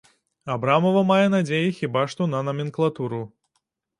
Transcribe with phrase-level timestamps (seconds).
[0.53, 3.23] Абрамава мае надзеі хіба што на наменклатуру.